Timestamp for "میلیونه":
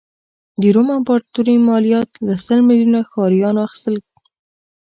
2.67-2.99